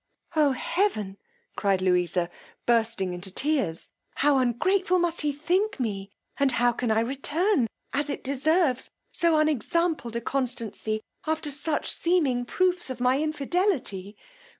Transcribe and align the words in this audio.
Oh 0.35 0.53
heaven! 0.53 1.17
cried 1.55 1.79
Louisa, 1.79 2.31
bursting 2.65 3.13
into 3.13 3.31
tears, 3.31 3.91
how 4.15 4.39
ungrateful 4.39 4.97
must 4.97 5.21
he 5.21 5.31
think 5.31 5.79
me, 5.79 6.09
and 6.37 6.53
how 6.53 6.71
can 6.71 6.89
I 6.89 7.01
return, 7.01 7.67
as 7.93 8.09
it 8.09 8.23
deserves, 8.23 8.89
so 9.11 9.37
unexampled 9.37 10.15
a 10.15 10.21
constancy, 10.21 11.03
after 11.27 11.51
such 11.51 11.91
seeming 11.91 12.45
proofs 12.45 12.89
of 12.89 12.99
my 12.99 13.19
infidelity! 13.19 14.17